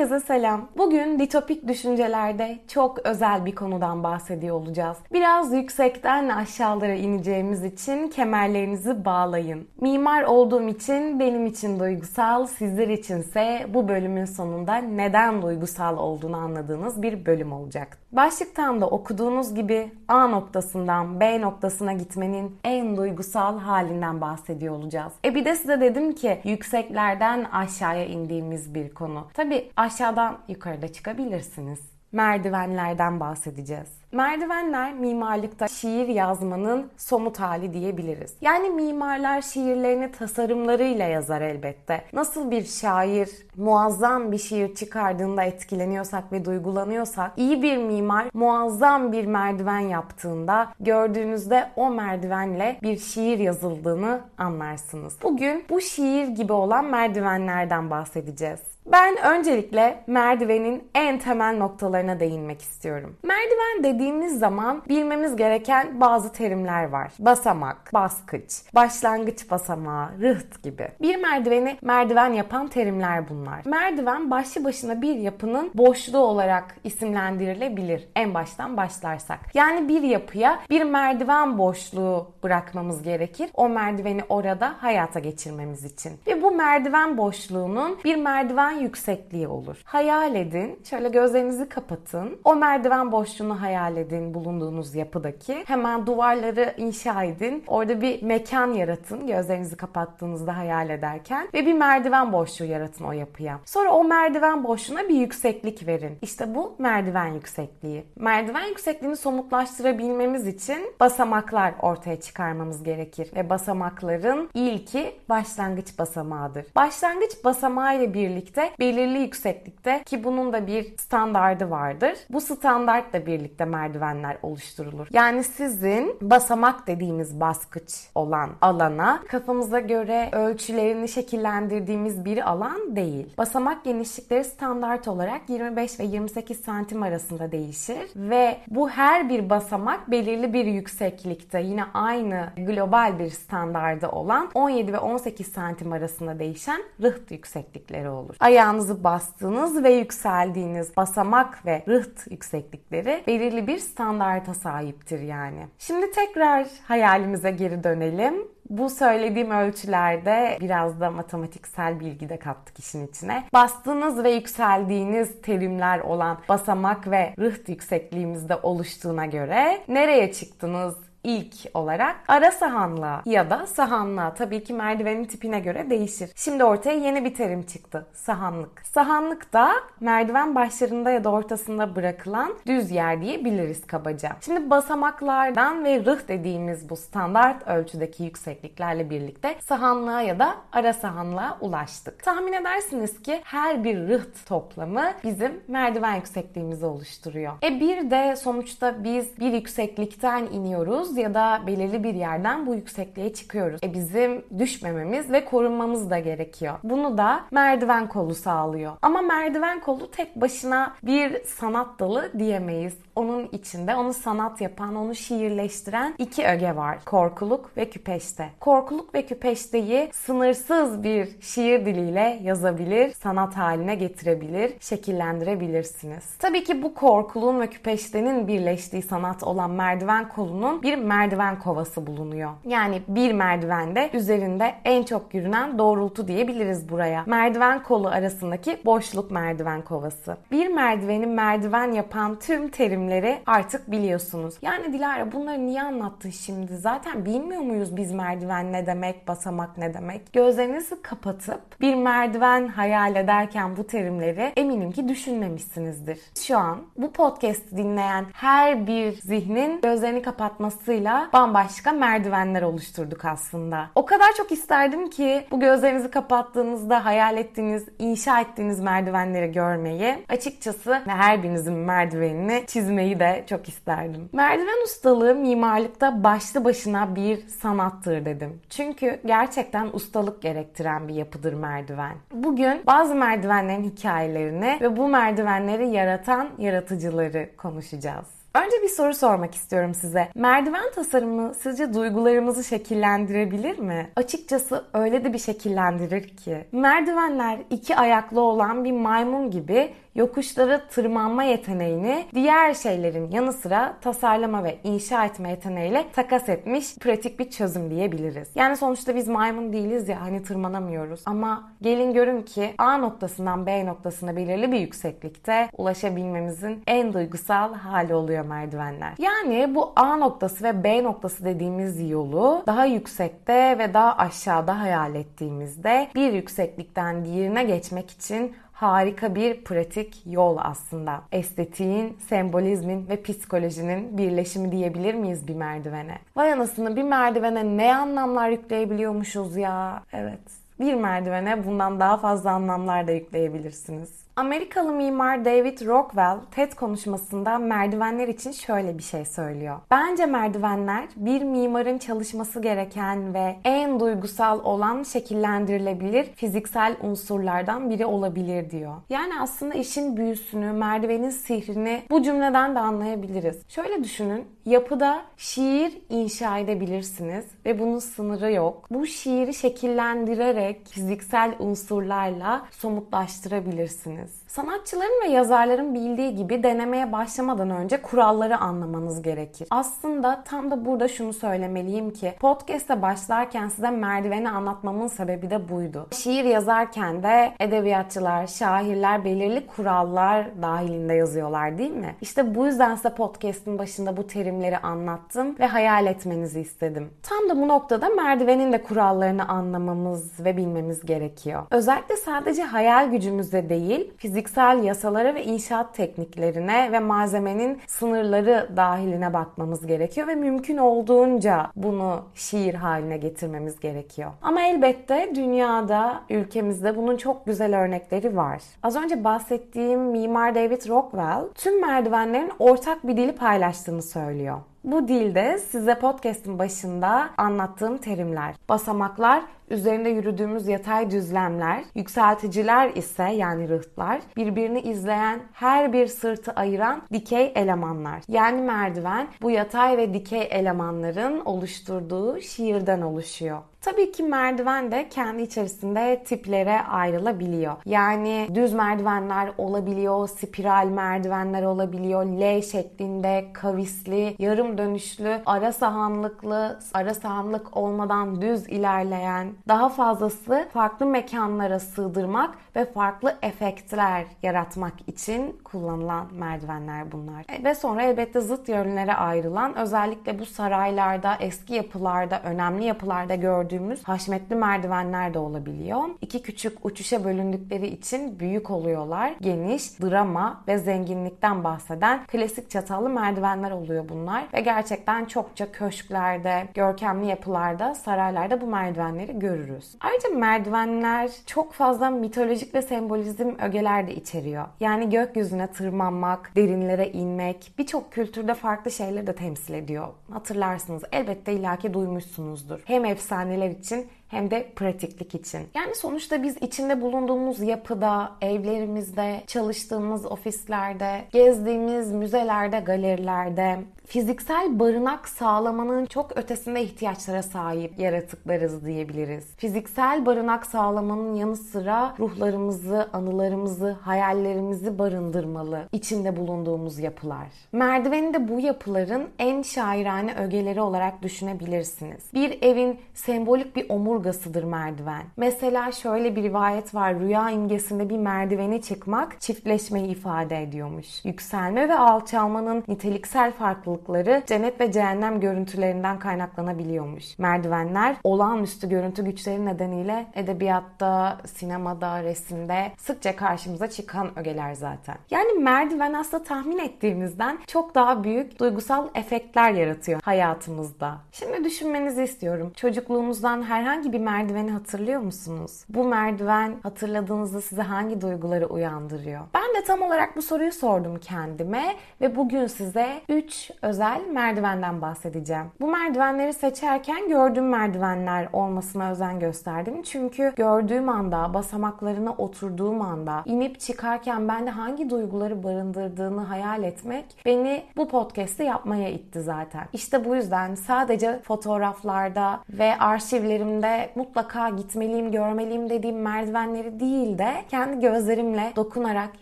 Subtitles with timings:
[0.00, 0.68] Herkese selam.
[0.76, 4.96] Bugün ditopik düşüncelerde çok özel bir konudan bahsediyor olacağız.
[5.12, 9.68] Biraz yüksekten aşağılara ineceğimiz için kemerlerinizi bağlayın.
[9.80, 17.02] Mimar olduğum için benim için duygusal, sizler içinse bu bölümün sonunda neden duygusal olduğunu anladığınız
[17.02, 17.98] bir bölüm olacak.
[18.12, 25.12] Başlıktan da okuduğunuz gibi A noktasından B noktasına gitmenin en duygusal halinden bahsediyor olacağız.
[25.24, 29.28] E bir de size dedim ki yükseklerden aşağıya indiğimiz bir konu.
[29.34, 31.99] Tabi aşağıdan yukarıda çıkabilirsiniz.
[32.12, 34.00] Merdivenlerden bahsedeceğiz.
[34.12, 38.34] Merdivenler mimarlıkta şiir yazmanın somut hali diyebiliriz.
[38.40, 42.04] Yani mimarlar şiirlerini tasarımlarıyla yazar elbette.
[42.12, 49.26] Nasıl bir şair muazzam bir şiir çıkardığında etkileniyorsak ve duygulanıyorsak, iyi bir mimar muazzam bir
[49.26, 55.16] merdiven yaptığında gördüğünüzde o merdivenle bir şiir yazıldığını anlarsınız.
[55.22, 58.69] Bugün bu şiir gibi olan merdivenlerden bahsedeceğiz.
[58.86, 63.16] Ben öncelikle merdivenin en temel noktalarına değinmek istiyorum.
[63.22, 67.12] Merdiven dediğimiz zaman bilmemiz gereken bazı terimler var.
[67.18, 70.88] Basamak, baskıç, başlangıç basamağı, rıht gibi.
[71.02, 73.62] Bir merdiveni merdiven yapan terimler bunlar.
[73.64, 79.38] Merdiven başlı başına bir yapının boşluğu olarak isimlendirilebilir en baştan başlarsak.
[79.54, 83.50] Yani bir yapıya bir merdiven boşluğu bırakmamız gerekir.
[83.54, 86.12] O merdiveni orada hayata geçirmemiz için.
[86.26, 89.76] Ve bu merdiven boşluğunun bir merdiven yüksekliği olur.
[89.84, 90.78] Hayal edin.
[90.84, 92.38] Şöyle gözlerinizi kapatın.
[92.44, 95.64] O merdiven boşluğunu hayal edin bulunduğunuz yapıdaki.
[95.66, 97.64] Hemen duvarları inşa edin.
[97.66, 99.26] Orada bir mekan yaratın.
[99.26, 101.48] Gözlerinizi kapattığınızda hayal ederken.
[101.54, 103.60] Ve bir merdiven boşluğu yaratın o yapıya.
[103.64, 106.18] Sonra o merdiven boşluğuna bir yükseklik verin.
[106.22, 108.04] İşte bu merdiven yüksekliği.
[108.16, 113.30] Merdiven yüksekliğini somutlaştırabilmemiz için basamaklar ortaya çıkarmamız gerekir.
[113.36, 116.66] Ve basamakların ilki başlangıç basamağıdır.
[116.76, 122.18] Başlangıç basamağı ile birlikte belirli yükseklikte ki bunun da bir standardı vardır.
[122.30, 125.08] Bu standartla birlikte merdivenler oluşturulur.
[125.12, 133.34] Yani sizin basamak dediğimiz baskıç olan alana kafamıza göre ölçülerini şekillendirdiğimiz bir alan değil.
[133.38, 140.10] Basamak genişlikleri standart olarak 25 ve 28 santim arasında değişir ve bu her bir basamak
[140.10, 146.82] belirli bir yükseklikte yine aynı global bir standardı olan 17 ve 18 santim arasında değişen
[147.02, 148.36] rıht yükseklikleri olur.
[148.50, 155.66] Ayağınızı bastığınız ve yükseldiğiniz basamak ve rıht yükseklikleri belirli bir standarta sahiptir yani.
[155.78, 158.34] Şimdi tekrar hayalimize geri dönelim.
[158.70, 163.44] Bu söylediğim ölçülerde biraz da matematiksel bilgi de kattık işin içine.
[163.52, 171.09] Bastığınız ve yükseldiğiniz terimler olan basamak ve rıht yüksekliğimizde oluştuğuna göre nereye çıktınız?
[171.24, 176.30] İlk olarak ara sahanlığa ya da sahanlığa tabii ki merdivenin tipine göre değişir.
[176.36, 178.06] Şimdi ortaya yeni bir terim çıktı.
[178.12, 178.82] Sahanlık.
[178.86, 184.36] Sahanlık da merdiven başlarında ya da ortasında bırakılan düz yer diyebiliriz kabaca.
[184.40, 191.58] Şimdi basamaklardan ve rıh dediğimiz bu standart ölçüdeki yüksekliklerle birlikte sahanlığa ya da ara sahanlığa
[191.60, 192.22] ulaştık.
[192.22, 197.52] Tahmin edersiniz ki her bir rıht toplamı bizim merdiven yüksekliğimizi oluşturuyor.
[197.62, 203.34] E bir de sonuçta biz bir yükseklikten iniyoruz ya da belirli bir yerden bu yüksekliğe
[203.34, 203.80] çıkıyoruz.
[203.84, 206.74] E bizim düşmememiz ve korunmamız da gerekiyor.
[206.84, 208.92] Bunu da merdiven kolu sağlıyor.
[209.02, 212.94] Ama merdiven kolu tek başına bir sanat dalı diyemeyiz.
[213.16, 216.98] Onun içinde onu sanat yapan, onu şiirleştiren iki öge var.
[217.04, 218.48] Korkuluk ve küpeşte.
[218.60, 226.24] Korkuluk ve küpeşteyi sınırsız bir şiir diliyle yazabilir, sanat haline getirebilir, şekillendirebilirsiniz.
[226.38, 232.50] Tabii ki bu korkuluğun ve küpeştenin birleştiği sanat olan merdiven kolunun bir merdiven kovası bulunuyor.
[232.64, 237.24] Yani bir merdivende üzerinde en çok yürünen doğrultu diyebiliriz buraya.
[237.26, 240.36] Merdiven kolu arasındaki boşluk merdiven kovası.
[240.50, 244.54] Bir merdiveni merdiven yapan tüm terimleri artık biliyorsunuz.
[244.62, 246.76] Yani Dilara bunları niye anlattın şimdi?
[246.76, 250.32] Zaten bilmiyor muyuz biz merdiven ne demek, basamak ne demek?
[250.32, 256.20] Gözlerinizi kapatıp bir merdiven hayal ederken bu terimleri eminim ki düşünmemişsinizdir.
[256.46, 263.90] Şu an bu podcast dinleyen her bir zihnin gözlerini kapatması dolayısıyla bambaşka merdivenler oluşturduk aslında.
[263.94, 271.02] O kadar çok isterdim ki bu gözlerinizi kapattığınızda hayal ettiğiniz, inşa ettiğiniz merdivenleri görmeyi, açıkçası
[271.06, 274.28] her birinizin merdivenini çizmeyi de çok isterdim.
[274.32, 278.60] Merdiven ustalığı mimarlıkta başlı başına bir sanattır dedim.
[278.70, 282.16] Çünkü gerçekten ustalık gerektiren bir yapıdır merdiven.
[282.32, 288.39] Bugün bazı merdivenlerin hikayelerini ve bu merdivenleri yaratan yaratıcıları konuşacağız.
[288.54, 290.28] Önce bir soru sormak istiyorum size.
[290.34, 294.10] Merdiven tasarımı sizce duygularımızı şekillendirebilir mi?
[294.16, 296.66] Açıkçası öyle de bir şekillendirir ki.
[296.72, 304.64] Merdivenler iki ayaklı olan bir maymun gibi yokuşları tırmanma yeteneğini diğer şeylerin yanı sıra tasarlama
[304.64, 308.48] ve inşa etme yeteneğiyle takas etmiş pratik bir çözüm diyebiliriz.
[308.54, 311.20] Yani sonuçta biz maymun değiliz ya hani tırmanamıyoruz.
[311.26, 318.14] Ama gelin görün ki A noktasından B noktasına belirli bir yükseklikte ulaşabilmemizin en duygusal hali
[318.14, 319.12] oluyor merdivenler.
[319.18, 325.14] Yani bu A noktası ve B noktası dediğimiz yolu daha yüksekte ve daha aşağıda hayal
[325.14, 331.22] ettiğimizde bir yükseklikten diğerine geçmek için harika bir pratik yol aslında.
[331.32, 336.18] Estetiğin, sembolizmin ve psikolojinin birleşimi diyebilir miyiz bir merdivene?
[336.36, 340.02] Vay anasını bir merdivene ne anlamlar yükleyebiliyormuşuz ya.
[340.12, 340.40] Evet.
[340.80, 344.10] Bir merdivene bundan daha fazla anlamlar da yükleyebilirsiniz.
[344.36, 349.78] Amerikalı mimar David Rockwell TED konuşmasında merdivenler için şöyle bir şey söylüyor.
[349.90, 358.70] Bence merdivenler bir mimarın çalışması gereken ve en duygusal olan şekillendirilebilir fiziksel unsurlardan biri olabilir
[358.70, 358.96] diyor.
[359.10, 363.62] Yani aslında işin büyüsünü, merdivenin sihrini bu cümleden de anlayabiliriz.
[363.68, 368.86] Şöyle düşünün, yapıda şiir inşa edebilirsiniz ve bunun sınırı yok.
[368.90, 374.29] Bu şiiri şekillendirerek fiziksel unsurlarla somutlaştırabilirsiniz.
[374.48, 379.68] Sanatçıların ve yazarların bildiği gibi denemeye başlamadan önce kuralları anlamanız gerekir.
[379.70, 386.08] Aslında tam da burada şunu söylemeliyim ki podcast'e başlarken size merdiveni anlatmamın sebebi de buydu.
[386.12, 392.16] Şiir yazarken de edebiyatçılar, şairler belirli kurallar dahilinde yazıyorlar değil mi?
[392.20, 397.10] İşte bu yüzden size podcast'in başında bu terimleri anlattım ve hayal etmenizi istedim.
[397.22, 401.62] Tam da bu noktada merdivenin de kurallarını anlamamız ve bilmemiz gerekiyor.
[401.70, 409.86] Özellikle sadece hayal gücümüzde değil, fiziksel yasalara ve inşaat tekniklerine ve malzemenin sınırları dahiline bakmamız
[409.86, 414.30] gerekiyor ve mümkün olduğunca bunu şiir haline getirmemiz gerekiyor.
[414.42, 418.62] Ama elbette dünyada, ülkemizde bunun çok güzel örnekleri var.
[418.82, 424.58] Az önce bahsettiğim mimar David Rockwell tüm merdivenlerin ortak bir dili paylaştığını söylüyor.
[424.84, 428.54] Bu dilde size podcast'in başında anlattığım terimler.
[428.68, 437.02] Basamaklar, üzerinde yürüdüğümüz yatay düzlemler, yükselticiler ise yani rıhtlar, birbirini izleyen her bir sırtı ayıran
[437.12, 438.22] dikey elemanlar.
[438.28, 443.58] Yani merdiven bu yatay ve dikey elemanların oluşturduğu şiirden oluşuyor.
[443.80, 447.76] Tabii ki merdiven de kendi içerisinde tiplere ayrılabiliyor.
[447.84, 457.14] Yani düz merdivenler olabiliyor, spiral merdivenler olabiliyor, L şeklinde kavisli, yarım dönüşlü, ara sahanlıklı, ara
[457.14, 466.26] sahanlık olmadan düz ilerleyen, daha fazlası farklı mekanlara sığdırmak ve farklı efektler yaratmak için kullanılan
[466.34, 467.44] merdivenler bunlar.
[467.48, 474.04] E, ve sonra elbette zıt yönlere ayrılan özellikle bu saraylarda, eski yapılarda, önemli yapılarda gördüğümüz
[474.04, 476.00] haşmetli merdivenler de olabiliyor.
[476.20, 479.34] İki küçük uçuşa bölündükleri için büyük oluyorlar.
[479.40, 484.44] Geniş, drama ve zenginlikten bahseden klasik çatallı merdivenler oluyor bunlar.
[484.54, 489.96] Ve gerçekten çokça köşklerde, görkemli yapılarda, saraylarda bu merdivenleri görürüz.
[490.00, 494.66] Ayrıca merdivenler çok fazla mitolojik ve sembolizm ögeler de içeriyor.
[494.80, 500.08] Yani gökyüzüne tırmanmak, derinlere inmek, birçok kültürde farklı şeyleri de temsil ediyor.
[500.30, 502.80] Hatırlarsınız elbette ilaki duymuşsunuzdur.
[502.84, 505.60] Hem efsaneler için hem de pratiklik için.
[505.74, 513.78] Yani sonuçta biz içinde bulunduğumuz yapıda, evlerimizde, çalıştığımız ofislerde, gezdiğimiz müzelerde, galerilerde
[514.10, 519.44] fiziksel barınak sağlamanın çok ötesinde ihtiyaçlara sahip yaratıklarız diyebiliriz.
[519.56, 527.46] Fiziksel barınak sağlamanın yanı sıra ruhlarımızı, anılarımızı, hayallerimizi barındırmalı içinde bulunduğumuz yapılar.
[527.72, 532.24] Merdiveni de bu yapıların en şairane ögeleri olarak düşünebilirsiniz.
[532.34, 535.22] Bir evin sembolik bir omurgası omurgasıdır merdiven.
[535.36, 537.20] Mesela şöyle bir rivayet var.
[537.20, 541.24] Rüya imgesinde bir merdivene çıkmak çiftleşmeyi ifade ediyormuş.
[541.24, 547.38] Yükselme ve alçalmanın niteliksel farklılıkları cennet ve cehennem görüntülerinden kaynaklanabiliyormuş.
[547.38, 555.16] Merdivenler olağanüstü görüntü güçleri nedeniyle edebiyatta, sinemada, resimde sıkça karşımıza çıkan ögeler zaten.
[555.30, 561.18] Yani merdiven aslında tahmin ettiğimizden çok daha büyük duygusal efektler yaratıyor hayatımızda.
[561.32, 562.72] Şimdi düşünmenizi istiyorum.
[562.76, 565.84] Çocukluğunuzdan herhangi bir merdiveni hatırlıyor musunuz?
[565.88, 569.40] Bu merdiven hatırladığınızda size hangi duyguları uyandırıyor?
[569.54, 575.66] Ben de tam olarak bu soruyu sordum kendime ve bugün size 3 özel merdivenden bahsedeceğim.
[575.80, 580.02] Bu merdivenleri seçerken gördüğüm merdivenler olmasına özen gösterdim.
[580.02, 587.82] Çünkü gördüğüm anda, basamaklarına oturduğum anda, inip çıkarken bende hangi duyguları barındırdığını hayal etmek beni
[587.96, 589.84] bu podcast'i yapmaya itti zaten.
[589.92, 598.00] İşte bu yüzden sadece fotoğraflarda ve arşivlerimde mutlaka gitmeliyim, görmeliyim dediğim merdivenleri değil de kendi
[598.00, 599.30] gözlerimle dokunarak,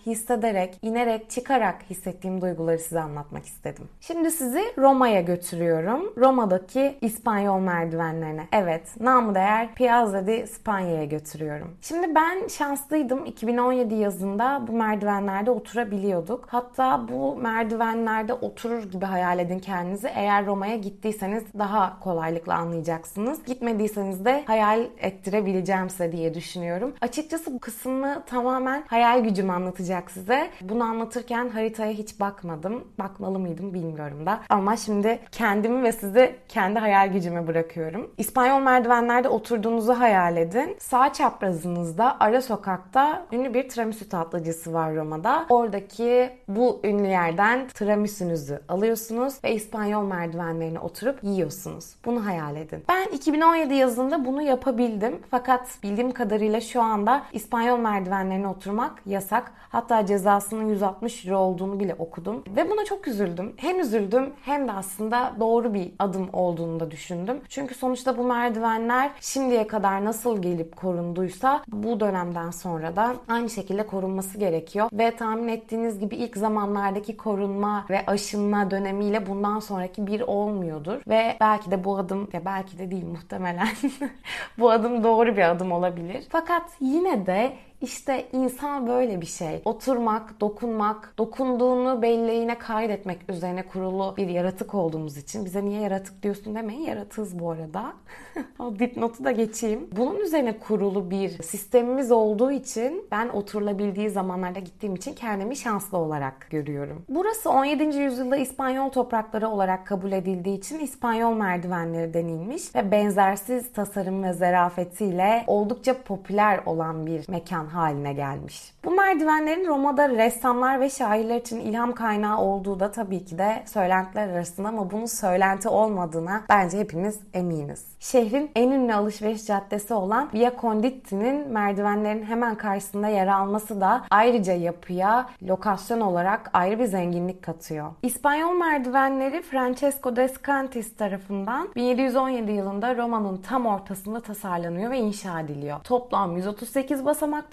[0.07, 3.89] hissederek, inerek, çıkarak hissettiğim duyguları size anlatmak istedim.
[4.01, 6.13] Şimdi sizi Roma'ya götürüyorum.
[6.17, 8.47] Roma'daki İspanyol merdivenlerine.
[8.53, 11.77] Evet, namı değer Piazza di Spanya'ya götürüyorum.
[11.83, 13.27] Şimdi ben şanslıydım.
[13.27, 16.45] 2017 yazında bu merdivenlerde oturabiliyorduk.
[16.49, 20.09] Hatta bu merdivenlerde oturur gibi hayal edin kendinizi.
[20.15, 23.45] Eğer Roma'ya gittiyseniz daha kolaylıkla anlayacaksınız.
[23.45, 26.95] Gitmediyseniz de hayal ettirebileceğim diye düşünüyorum.
[27.01, 30.51] Açıkçası bu kısmını tamamen hayal gücüm anlatacak size.
[30.61, 32.85] Bunu anlatırken haritaya hiç bakmadım.
[32.99, 34.41] Bakmalı mıydım bilmiyorum da.
[34.49, 38.11] Ama şimdi kendimi ve sizi kendi hayal gücüme bırakıyorum.
[38.19, 40.77] İspanyol merdivenlerde oturduğunuzu hayal edin.
[40.79, 45.47] Sağ çaprazınızda ara sokakta ünlü bir tiramisu tatlıcısı var Roma'da.
[45.49, 51.95] Oradaki bu ünlü yerden tiramisu'nuzu alıyorsunuz ve İspanyol merdivenlerine oturup yiyorsunuz.
[52.05, 52.85] Bunu hayal edin.
[52.89, 55.21] Ben 2017 yazında bunu yapabildim.
[55.31, 59.53] Fakat bildiğim kadarıyla şu anda İspanyol merdivenlerine oturmak yasak.
[59.69, 62.45] Hatta cezasının 160 euro olduğunu bile okudum.
[62.57, 63.53] Ve buna çok üzüldüm.
[63.57, 67.41] Hem üzüldüm hem de aslında doğru bir adım olduğunu da düşündüm.
[67.49, 73.87] Çünkü sonuçta bu merdivenler şimdiye kadar nasıl gelip korunduysa bu dönemden sonra da aynı şekilde
[73.87, 74.89] korunması gerekiyor.
[74.93, 81.01] Ve tahmin ettiğiniz gibi ilk zamanlardaki korunma ve aşınma dönemiyle bundan sonraki bir olmuyordur.
[81.09, 83.69] Ve belki de bu adım ya belki de değil muhtemelen
[84.59, 86.25] bu adım doğru bir adım olabilir.
[86.31, 89.63] Fakat yine de işte insan böyle bir şey.
[89.65, 95.45] Oturmak, dokunmak, dokunduğunu belleğine kaydetmek üzerine kurulu bir yaratık olduğumuz için.
[95.45, 96.81] Bize niye yaratık diyorsun demeyin.
[96.81, 97.93] Yaratığız bu arada.
[98.59, 99.89] o dipnotu da geçeyim.
[99.97, 106.47] Bunun üzerine kurulu bir sistemimiz olduğu için ben oturulabildiği zamanlarda gittiğim için kendimi şanslı olarak
[106.51, 107.05] görüyorum.
[107.09, 107.99] Burası 17.
[107.99, 115.45] yüzyılda İspanyol toprakları olarak kabul edildiği için İspanyol merdivenleri denilmiş ve benzersiz tasarım ve zarafetiyle
[115.47, 118.73] oldukça popüler olan bir mekan haline gelmiş.
[118.85, 124.29] Bu merdivenlerin Roma'da ressamlar ve şairler için ilham kaynağı olduğu da tabii ki de söylentiler
[124.29, 127.89] arasında ama bunun söylenti olmadığına bence hepimiz eminiz.
[128.01, 134.53] Şehrin en ünlü alışveriş caddesi olan Via Conditti'nin merdivenlerin hemen karşısında yer alması da ayrıca
[134.53, 137.91] yapıya lokasyon olarak ayrı bir zenginlik katıyor.
[138.03, 145.81] İspanyol merdivenleri Francesco Descantis tarafından 1717 yılında Roma'nın tam ortasında tasarlanıyor ve inşa ediliyor.
[145.85, 147.05] Toplam 138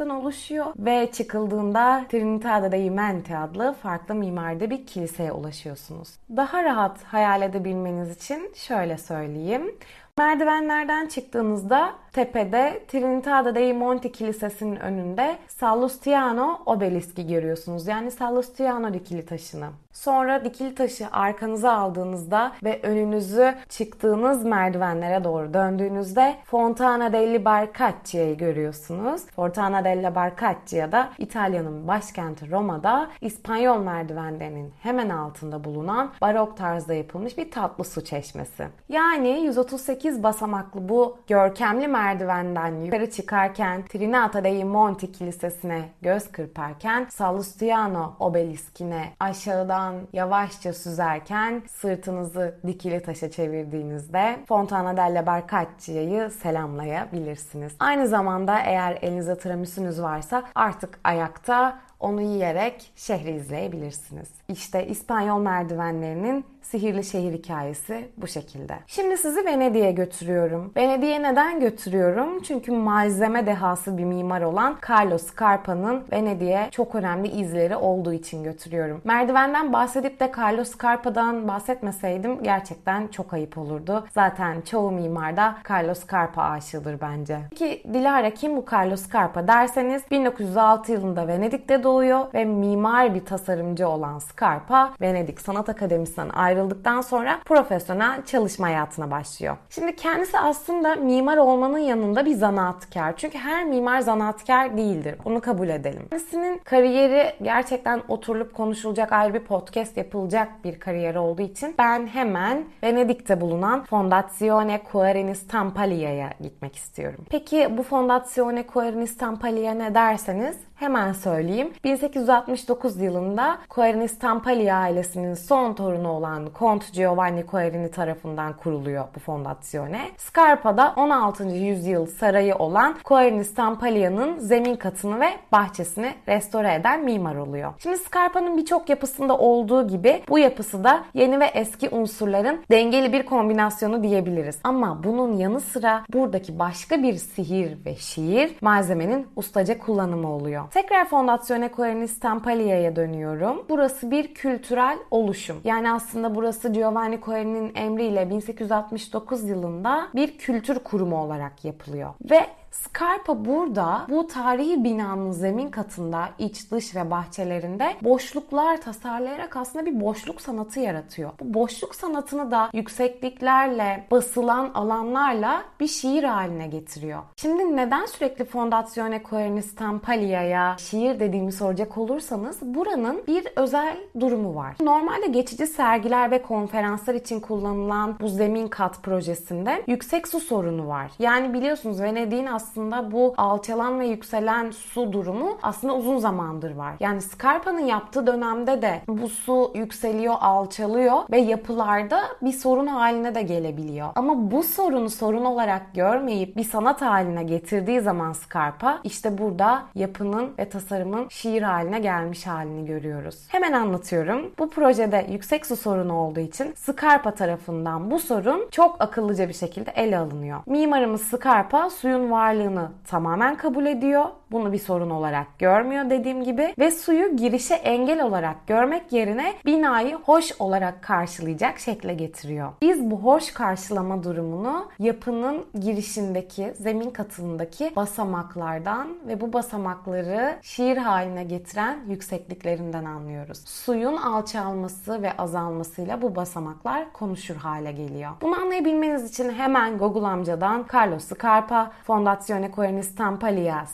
[0.06, 6.10] basamaktan oluşuyor ve çıkıldığında Trinità dei Monti adlı farklı mimaride bir kiliseye ulaşıyorsunuz.
[6.30, 9.76] Daha rahat hayal edebilmeniz için şöyle söyleyeyim.
[10.18, 17.88] Merdivenlerden çıktığınızda tepede Trinità dei Monti Kilisesi'nin önünde Sallustiano obeliski görüyorsunuz.
[17.88, 19.70] Yani Sallustiano dikili taşını.
[19.94, 29.22] Sonra dikili taşı arkanıza aldığınızda ve önünüzü çıktığınız merdivenlere doğru döndüğünüzde Fontana delle Barcaccia'yı görüyorsunuz.
[29.36, 37.38] Fontana delle Barcaccia da İtalya'nın başkenti Roma'da İspanyol merdivenlerinin hemen altında bulunan barok tarzda yapılmış
[37.38, 38.68] bir tatlı su çeşmesi.
[38.90, 48.14] Yani 138 basamaklı bu görkemli merdivenden yukarı çıkarken Trinata dei Monti Kilisesi'ne göz kırparken Sallustiano
[48.20, 57.74] obeliskine aşağıdan yavaşça süzerken sırtınızı dikili taşa çevirdiğinizde Fontana delle Barcaccia'yı selamlayabilirsiniz.
[57.80, 64.30] Aynı zamanda eğer elinizde tiramisu'nuz varsa artık ayakta onu yiyerek şehri izleyebilirsiniz.
[64.50, 68.76] İşte İspanyol merdivenlerinin sihirli şehir hikayesi bu şekilde.
[68.88, 70.72] Şimdi sizi Venedik'e götürüyorum.
[70.78, 72.42] Venedik'e neden götürüyorum?
[72.42, 79.02] Çünkü malzeme dehası bir mimar olan Carlo Scarpa'nın Venedik'e çok önemli izleri olduğu için götürüyorum.
[79.04, 84.06] Merdivenden bahsedip de Carlo Scarpa'dan bahsetmeseydim gerçekten çok ayıp olurdu.
[84.14, 87.40] Zaten çoğu mimar da Carlo Scarpa aşığıdır bence.
[87.50, 93.88] Peki Dilara kim bu Carlo Scarpa derseniz 1906 yılında Venedik'te doğuyor ve mimar bir tasarımcı
[93.88, 99.58] olan Scarpa Venedik Sanat Akademisi'nden ayrıldıktan sonra profesyonel çalışma hayatına başlıyor.
[99.70, 103.18] Şimdi kendisi aslında mimar olmanın yanında bir zanaatkar.
[103.18, 105.16] Çünkü her mimar zanaatkar değildir.
[105.26, 106.08] Bunu kabul edelim.
[106.10, 112.66] Kendisinin kariyeri gerçekten oturulup konuşulacak ayrı bir podcast yapılacak bir kariyer olduğu için ben hemen
[112.84, 117.26] Venedik'te bulunan Fondazione Quarini Stampaglia'ya gitmek istiyorum.
[117.30, 121.74] Peki bu Fondazione Quarini Stampaglia ne derseniz Hemen söyleyeyim.
[121.84, 130.02] 1869 yılında Quarini Stampaglia ailesinin son torunu olan Kont Giovanni Quarini tarafından kuruluyor bu fondasyone.
[130.18, 131.44] Scarpa'da 16.
[131.44, 137.74] yüzyıl sarayı olan Quarini Stampaglia'nın zemin katını ve bahçesini restore eden mimar oluyor.
[137.80, 143.26] Şimdi Scarpa'nın birçok yapısında olduğu gibi bu yapısı da yeni ve eski unsurların dengeli bir
[143.26, 144.60] kombinasyonu diyebiliriz.
[144.64, 150.65] Ama bunun yanı sıra buradaki başka bir sihir ve şiir malzemenin ustaca kullanımı oluyor.
[150.72, 153.66] Tekrar Fondazione Coerni Stampaglia'ya dönüyorum.
[153.70, 155.62] Burası bir kültürel oluşum.
[155.64, 162.14] Yani aslında burası Giovanni Coerni'nin emriyle 1869 yılında bir kültür kurumu olarak yapılıyor.
[162.32, 169.86] Ve Scarpa burada bu tarihi binanın zemin katında iç dış ve bahçelerinde boşluklar tasarlayarak aslında
[169.86, 171.32] bir boşluk sanatı yaratıyor.
[171.40, 177.20] Bu boşluk sanatını da yüksekliklerle, basılan alanlarla bir şiir haline getiriyor.
[177.36, 184.76] Şimdi neden sürekli Fondazione Coerni Stampaglia'ya şiir dediğimi soracak olursanız buranın bir özel durumu var.
[184.82, 191.12] Normalde geçici sergiler ve konferanslar için kullanılan bu zemin kat projesinde yüksek su sorunu var.
[191.20, 196.94] Yani biliyorsunuz Venedik'in aslında aslında bu alçalan ve yükselen su durumu aslında uzun zamandır var.
[197.00, 203.42] Yani Scarpa'nın yaptığı dönemde de bu su yükseliyor, alçalıyor ve yapılarda bir sorun haline de
[203.42, 204.08] gelebiliyor.
[204.16, 210.54] Ama bu sorunu sorun olarak görmeyip bir sanat haline getirdiği zaman Scarpa işte burada yapının
[210.60, 213.44] ve tasarımın şiir haline gelmiş halini görüyoruz.
[213.48, 214.52] Hemen anlatıyorum.
[214.60, 219.92] Bu projede yüksek su sorunu olduğu için Scarpa tarafından bu sorun çok akıllıca bir şekilde
[219.92, 220.60] ele alınıyor.
[220.66, 224.26] Mimarımız Scarpa suyun varlığı varlığını tamamen kabul ediyor.
[224.56, 230.16] Bunu bir sorun olarak görmüyor dediğim gibi ve suyu girişe engel olarak görmek yerine binayı
[230.16, 232.72] hoş olarak karşılayacak şekle getiriyor.
[232.82, 241.44] Biz bu hoş karşılama durumunu yapının girişindeki, zemin katındaki basamaklardan ve bu basamakları şiir haline
[241.44, 243.58] getiren yüksekliklerinden anlıyoruz.
[243.66, 248.32] Suyun alçalması ve azalmasıyla bu basamaklar konuşur hale geliyor.
[248.42, 253.86] Bunu anlayabilmeniz için hemen Google amcadan Carlos Scarpa Fondazione Fondazione Coerni Stampaglia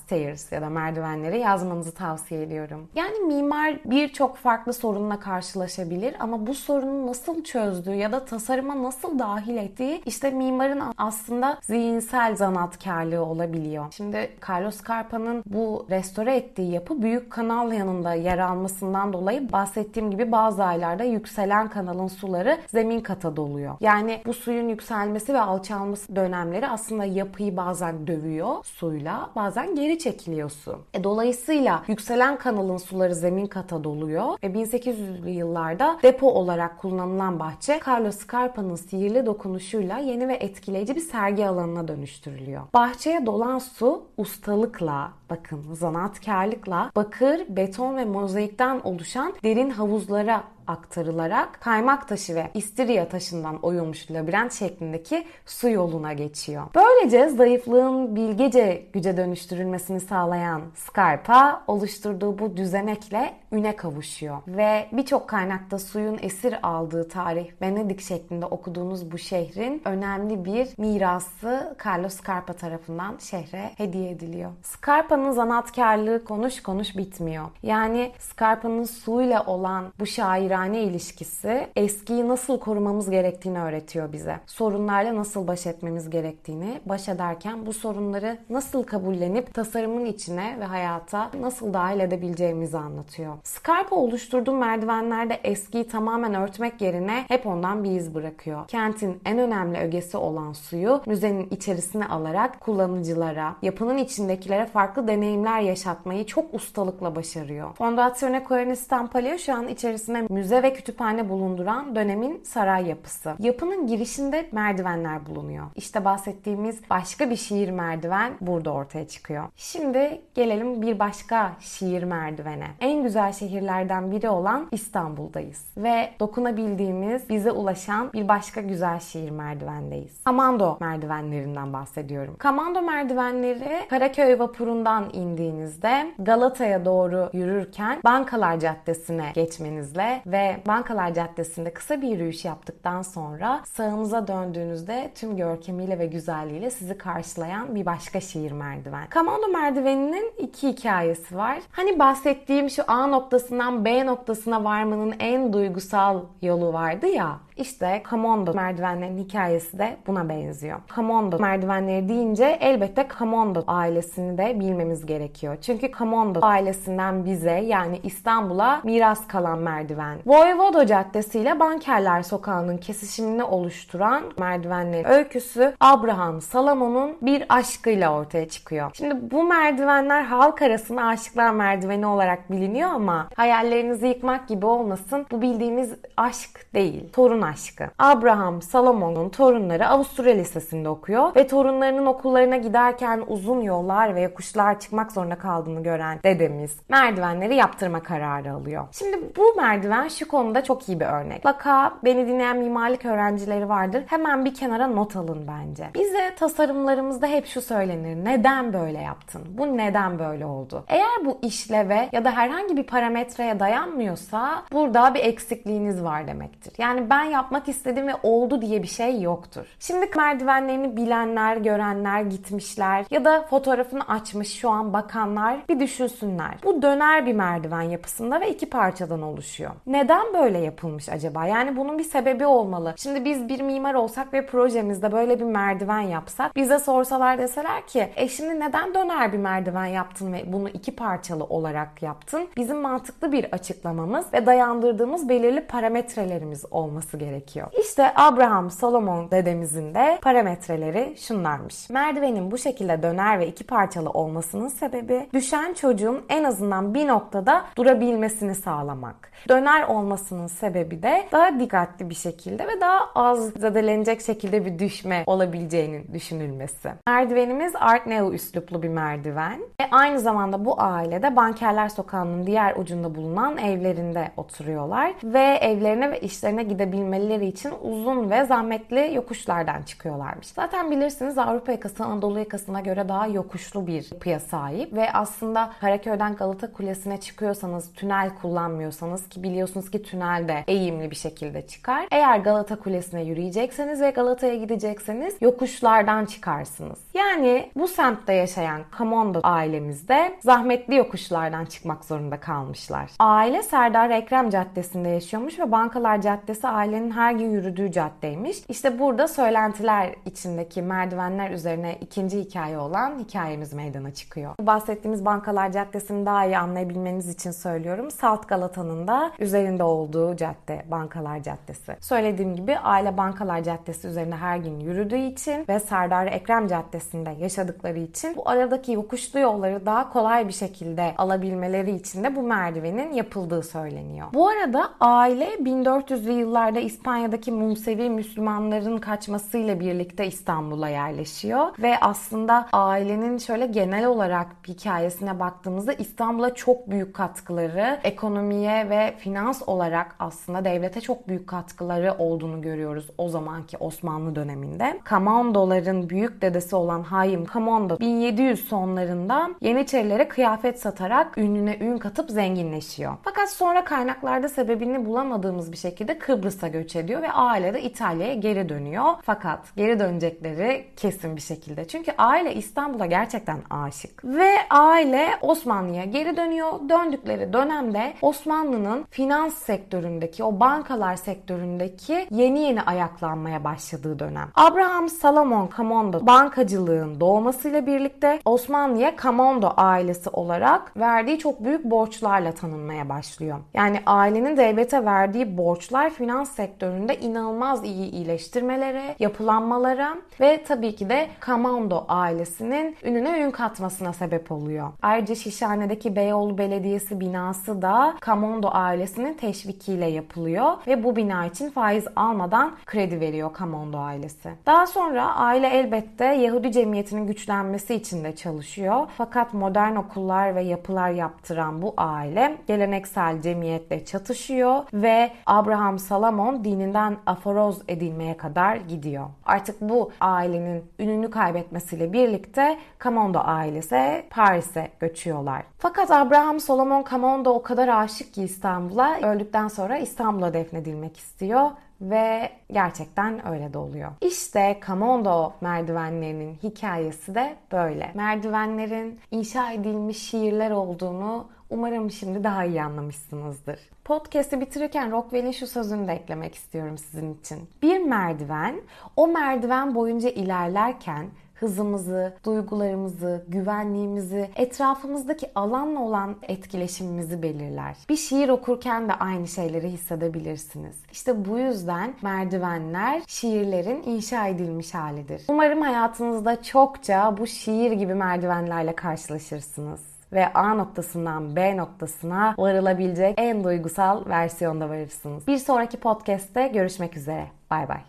[0.52, 2.88] Ya da merdivenleri yazmanızı tavsiye ediyorum.
[2.96, 9.20] Yani mimar birçok farklı sorunla karşılaşabilir ama bu sorunu nasıl çözdüğü ya da tasarıma nasıl
[9.20, 13.86] dahil ettiği işte mimarın aslında zihinsel zanatkarlığı olabiliyor.
[13.92, 20.32] Şimdi Carlos Scarpa'nın bu restore ettiği yapı büyük kanal yanında yer almasından dolayı bahsettiğim gibi
[20.32, 23.76] bazı aylarda yükselen kanalın suları zemin kata doluyor.
[23.80, 30.31] Yani bu suyun yükselmesi ve alçalması dönemleri aslında yapıyı bazen dövüyor suyla bazen geri çekiliyor
[30.50, 30.80] su.
[30.94, 37.80] E, dolayısıyla yükselen kanalın suları zemin kata doluyor ve 1800'lü yıllarda depo olarak kullanılan bahçe
[37.88, 42.62] Carlos Scarpa'nın sihirli dokunuşuyla yeni ve etkileyici bir sergi alanına dönüştürülüyor.
[42.74, 52.08] Bahçeye dolan su ustalıkla, bakın zanaatkarlıkla bakır, beton ve mozaikten oluşan derin havuzlara aktarılarak kaymak
[52.08, 56.64] taşı ve istiridye taşından oyulmuş labirent şeklindeki su yoluna geçiyor.
[56.76, 64.38] Böylece zayıflığın bilgece güce dönüştürülmesini sağlayan Scarpa oluşturduğu bu düzenekle üne kavuşuyor.
[64.48, 71.78] Ve birçok kaynakta suyun esir aldığı tarih Venedik şeklinde okuduğunuz bu şehrin önemli bir mirası
[71.86, 74.52] Carlos Scarpa tarafından şehre hediye ediliyor.
[74.64, 77.46] Scarpa'nın zanaatkarlığı konuş konuş bitmiyor.
[77.64, 84.40] Yani Scarpa'nın suyla olan bu şairan merdane ilişkisi eskiyi nasıl korumamız gerektiğini öğretiyor bize.
[84.46, 91.32] Sorunlarla nasıl baş etmemiz gerektiğini, baş ederken bu sorunları nasıl kabullenip tasarımın içine ve hayata
[91.40, 93.34] nasıl dahil edebileceğimizi anlatıyor.
[93.44, 98.68] Scarpa oluşturduğum merdivenlerde eskiyi tamamen örtmek yerine hep ondan bir iz bırakıyor.
[98.68, 106.26] Kentin en önemli ögesi olan suyu müzenin içerisine alarak kullanıcılara, yapının içindekilere farklı deneyimler yaşatmayı
[106.26, 107.74] çok ustalıkla başarıyor.
[107.76, 113.34] Fondazione Coranis Stampalio şu an içerisinde müze ve kütüphane bulunduran dönemin saray yapısı.
[113.40, 115.66] Yapının girişinde merdivenler bulunuyor.
[115.76, 119.44] İşte bahsettiğimiz başka bir şiir merdiven burada ortaya çıkıyor.
[119.56, 122.68] Şimdi gelelim bir başka şiir merdivene.
[122.80, 125.66] En güzel şehirlerden biri olan İstanbul'dayız.
[125.78, 130.24] Ve dokunabildiğimiz, bize ulaşan bir başka güzel şiir merdivendeyiz.
[130.24, 132.36] Kamando merdivenlerinden bahsediyorum.
[132.38, 142.02] Kamando merdivenleri Karaköy vapurundan indiğinizde Galata'ya doğru yürürken Bankalar Caddesi'ne geçmenizle ve Bankalar Caddesi'nde kısa
[142.02, 148.52] bir yürüyüş yaptıktan sonra sağınıza döndüğünüzde tüm görkemiyle ve güzelliğiyle sizi karşılayan bir başka şiir
[148.52, 149.08] merdiven.
[149.10, 151.60] Kamando merdiveninin iki hikayesi var.
[151.72, 157.40] Hani bahsettiğim şu A noktasından B noktasına varmanın en duygusal yolu vardı ya.
[157.62, 160.80] İşte Kamondo merdivenlerin hikayesi de buna benziyor.
[160.88, 165.58] Kamondo merdivenleri deyince elbette Kamondo ailesini de bilmemiz gerekiyor.
[165.62, 170.18] Çünkü Kamondo ailesinden bize yani İstanbul'a miras kalan merdiven.
[170.26, 178.92] Voyvodo Caddesi ile Bankerler Sokağı'nın kesişimini oluşturan merdivenlerin öyküsü Abraham Salamon'un bir aşkıyla ortaya çıkıyor.
[178.94, 185.26] Şimdi bu merdivenler halk arasında aşıklar merdiveni olarak biliniyor ama hayallerinizi yıkmak gibi olmasın.
[185.32, 187.12] Bu bildiğimiz aşk değil.
[187.14, 187.84] Torun aşkı.
[188.00, 195.12] Abraham Salomon'un torunları Avusturya Lisesi'nde okuyor ve torunlarının okullarına giderken uzun yollar ve yokuşlar çıkmak
[195.12, 198.88] zorunda kaldığını gören dedemiz merdivenleri yaptırma kararı alıyor.
[198.92, 201.46] Şimdi bu merdiven şu konuda çok iyi bir örnek.
[201.46, 204.04] Mutlaka beni dinleyen mimarlık öğrencileri vardır.
[204.08, 205.90] Hemen bir kenara not alın bence.
[205.94, 208.26] Bize tasarımlarımızda hep şu söylenir.
[208.26, 209.42] Neden böyle yaptın?
[209.50, 210.84] Bu neden böyle oldu?
[210.88, 216.74] Eğer bu işleve ya da herhangi bir parametreye dayanmıyorsa burada bir eksikliğiniz var demektir.
[216.78, 219.66] Yani ben yapmak istedim ve oldu diye bir şey yoktur.
[219.80, 226.54] Şimdi merdivenlerini bilenler, görenler, gitmişler ya da fotoğrafını açmış şu an bakanlar bir düşünsünler.
[226.64, 229.72] Bu döner bir merdiven yapısında ve iki parçadan oluşuyor.
[229.86, 231.46] Neden böyle yapılmış acaba?
[231.46, 232.94] Yani bunun bir sebebi olmalı.
[232.98, 238.10] Şimdi biz bir mimar olsak ve projemizde böyle bir merdiven yapsak bize sorsalar deseler ki
[238.16, 242.48] e şimdi neden döner bir merdiven yaptın ve bunu iki parçalı olarak yaptın?
[242.58, 247.68] Bizim mantıklı bir açıklamamız ve dayandırdığımız belirli parametrelerimiz olması gerekiyor.
[247.82, 251.90] İşte Abraham Solomon dedemizin de parametreleri şunlarmış.
[251.90, 257.66] Merdivenin bu şekilde döner ve iki parçalı olmasının sebebi düşen çocuğun en azından bir noktada
[257.78, 259.32] durabilmesini sağlamak.
[259.50, 265.24] Döner olmasının sebebi de daha dikkatli bir şekilde ve daha az zedelenecek şekilde bir düşme
[265.26, 266.90] olabileceğinin düşünülmesi.
[267.08, 273.16] Merdivenimiz Art Nouveau üsluplu bir merdiven ve aynı zamanda bu ailede Bankerler Sokağı'nın diğer ucunda
[273.16, 276.64] bulunan evlerinde oturuyorlar ve evlerine ve işlerine
[277.12, 280.48] gidebilmeleri için uzun ve zahmetli yokuşlardan çıkıyorlarmış.
[280.48, 286.36] Zaten bilirsiniz Avrupa yakası Anadolu yakasına göre daha yokuşlu bir yapıya sahip ve aslında Karaköy'den
[286.36, 292.08] Galata Kulesi'ne çıkıyorsanız tünel kullanmıyorsanız ki biliyorsunuz ki tünel de eğimli bir şekilde çıkar.
[292.12, 297.00] Eğer Galata Kulesi'ne yürüyecekseniz ve Galata'ya gidecekseniz yokuşlardan çıkarsınız.
[297.14, 303.12] Yani bu semtte yaşayan Kamondo ailemizde zahmetli yokuşlardan çıkmak zorunda kalmışlar.
[303.20, 308.58] Aile Serdar Ekrem Caddesi'nde yaşıyormuş ve Bankalar Caddesi ailenin her gün yürüdüğü caddeymiş.
[308.70, 314.56] İşte burada söylentiler içindeki merdivenler üzerine ikinci hikaye olan hikayemiz meydana çıkıyor.
[314.60, 318.12] Bu bahsettiğimiz Bankalar Caddesi'ni daha iyi anlayabilmeniz için söylüyorum.
[318.12, 321.96] Salt Galata'nın da üzerinde olduğu cadde Bankalar Caddesi.
[322.00, 328.00] Söylediğim gibi aile Bankalar Caddesi üzerinde her gün yürüdüğü için ve Serdar Ekrem Caddesi'nde yaşadıkları
[328.00, 333.64] için bu aradaki yokuşlu yolları daha kolay bir şekilde alabilmeleri için de bu merdivenin yapıldığı
[333.64, 334.28] söyleniyor.
[334.34, 343.38] Bu arada aile 1400'lü yıllarda İspanya'daki Musevi Müslümanların kaçmasıyla birlikte İstanbul'a yerleşiyor ve aslında ailenin
[343.38, 351.02] şöyle genel olarak hikayesine baktığımızda İstanbul'a çok büyük katkıları, ekonomiye ve finans olarak aslında devlete
[351.02, 355.00] çok büyük katkıları olduğunu görüyoruz o zamanki Osmanlı döneminde.
[355.04, 363.14] Kamandoların büyük dedesi olan Hayim Kamondo 1700 sonlarında Yeniçerilere kıyafet satarak ününe ün katıp zenginleşiyor.
[363.24, 368.70] Fakat sonra kaynaklarda sebebini bulamadığımız bir şekilde Kıbrıs'a göç ediyor ve aile de İtalya'ya geri
[368.70, 369.06] dönüyor.
[369.24, 371.88] Fakat geri dönecekleri kesin bir şekilde.
[371.88, 374.26] Çünkü aile İstanbul'a gerçekten aşık.
[374.26, 376.90] Ve aile Osmanlı'ya geri dönüyor.
[376.90, 384.48] Döndükleri dönemde Osmanlı'nın finans sektöründeki, o bankalar sektöründeki yeni yeni ayaklanmaya başladığı dönem.
[384.56, 393.10] Abraham Salomon Camondo bankacılığın doğmasıyla birlikte Osmanlı'ya Camondo ailesi olarak verdiği çok büyük borçlarla tanınmaya
[393.10, 393.60] başlıyor.
[393.74, 401.28] Yani ailenin devlete verdiği borçlar finans sektöründe inanılmaz iyi iyileştirmelere, yapılanmalara ve tabii ki de
[401.48, 404.88] Camondo ailesinin ününe ün katmasına sebep oluyor.
[405.02, 412.06] Ayrıca Şişhane'deki Beyoğlu Belediyesi binası da Camondo ailesinin teşvikiyle yapılıyor ve bu bina için faiz
[412.16, 414.50] almadan kredi veriyor Camondo ailesi.
[414.66, 419.08] Daha sonra aile elbette Yahudi cemiyetinin güçlenmesi için de çalışıyor.
[419.18, 427.18] Fakat modern okullar ve yapılar yaptıran bu aile geleneksel cemiyetle çatışıyor ve Abraham Salomon dininden
[427.26, 429.26] aforoz edilmeye kadar gidiyor.
[429.46, 435.64] Artık bu ailenin ününü kaybetmesiyle birlikte Camondo ailesi Paris'e göçüyorlar.
[435.78, 441.72] Fakat Abraham Solomon Camondo o kadar aşık ki İstanbul'a öldükten sonra İstanbul'a defnedilmek istiyor
[442.02, 444.12] ve gerçekten öyle de oluyor.
[444.22, 448.12] İşte Camondo merdivenlerinin hikayesi de böyle.
[448.14, 453.80] Merdivenlerin inşa edilmiş şiirler olduğunu umarım şimdi daha iyi anlamışsınızdır.
[454.06, 457.70] Podcast'i bitirirken Rockwell'in şu sözünü de eklemek istiyorum sizin için.
[457.82, 458.82] Bir merdiven
[459.16, 461.28] o merdiven boyunca ilerlerken
[461.62, 467.98] hızımızı, duygularımızı, güvenliğimizi, etrafımızdaki alanla olan etkileşimimizi belirler.
[468.10, 470.96] Bir şiir okurken de aynı şeyleri hissedebilirsiniz.
[471.12, 475.42] İşte bu yüzden merdivenler şiirlerin inşa edilmiş halidir.
[475.48, 483.64] Umarım hayatınızda çokça bu şiir gibi merdivenlerle karşılaşırsınız ve A noktasından B noktasına varılabilecek en
[483.64, 485.48] duygusal versiyonda varırsınız.
[485.48, 487.48] Bir sonraki podcast'te görüşmek üzere.
[487.72, 488.02] Bay bay.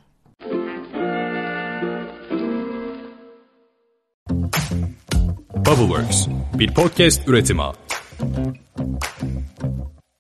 [5.57, 7.63] Bubbleworks bir podcast üretimi.